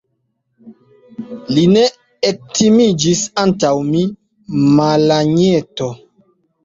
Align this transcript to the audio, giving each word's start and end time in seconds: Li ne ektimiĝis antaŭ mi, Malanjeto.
Li 1.57 1.65
ne 1.73 1.83
ektimiĝis 2.31 3.21
antaŭ 3.43 3.73
mi, 3.91 4.03
Malanjeto. 4.81 5.91